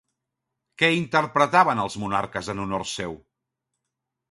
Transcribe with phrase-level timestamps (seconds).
[0.81, 3.17] Què interpretaven els monarques en honor seu?